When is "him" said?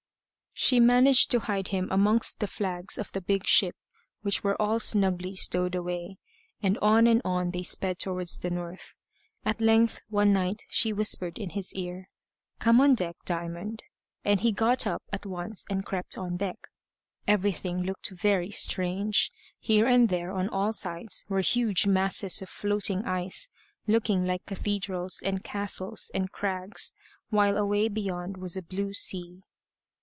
1.69-1.87